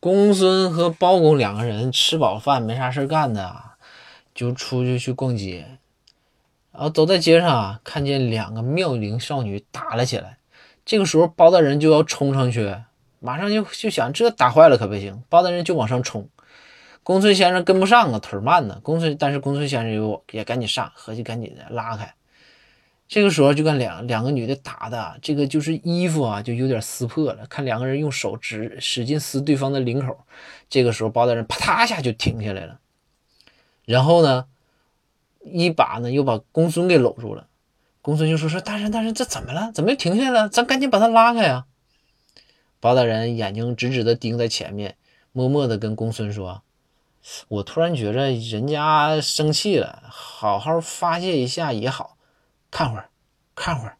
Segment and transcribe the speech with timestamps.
[0.00, 3.52] 公孙和包公两个人吃饱饭没啥事干的，
[4.32, 5.78] 就出去去逛街，
[6.72, 10.38] 然后走在街上啊，看见两个妙龄少女打了起来。
[10.84, 12.76] 这个时候包大人就要冲上去，
[13.18, 16.28] 马上就就想这打坏了可不行，包大人就往上冲。
[17.02, 18.78] 公孙先生跟不上啊，腿慢呢。
[18.82, 22.14] 公孙但是公孙先生又也赶紧上，合计赶紧的拉开。
[23.08, 27.46] 这个时候就看两两个女的打的，这个就是衣服啊，就有点撕破了。
[27.46, 30.18] 看两个人用手指使劲撕对方的领口。
[30.68, 32.80] 这个时候包大人啪嗒一下就停下来了，
[33.86, 34.44] 然后呢，
[35.42, 37.46] 一把呢又把公孙给搂住了。
[38.02, 39.72] 公孙就说：“说大人大人，这怎么了？
[39.72, 40.48] 怎么又停下来了？
[40.50, 41.64] 咱赶紧把他拉开呀！”
[42.78, 44.96] 包大人眼睛直直的盯在前面，
[45.32, 46.62] 默默的跟公孙说
[47.48, 52.16] ：“我突然觉着人家生气了，好好发泄一下也好。”
[52.70, 53.08] 看会儿，
[53.54, 53.96] 看会儿。